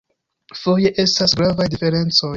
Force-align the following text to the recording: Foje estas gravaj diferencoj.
Foje 0.61 0.93
estas 1.05 1.37
gravaj 1.43 1.69
diferencoj. 1.77 2.29